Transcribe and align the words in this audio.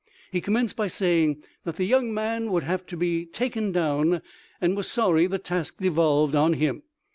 He 0.31 0.41
commenced 0.41 0.75
by 0.75 0.87
saying 0.87 1.43
that 1.63 1.75
the 1.75 1.85
young 1.85 2.11
man 2.11 2.49
would 2.51 2.63
have 2.63 2.87
to 2.87 2.97
be 2.97 3.23
taken 3.27 3.71
down, 3.71 4.23
and 4.59 4.75
was 4.75 4.89
sorry 4.89 5.27
the 5.27 5.37
task 5.37 5.77
devolved 5.77 6.33
on 6.33 6.53
him. 6.53 6.81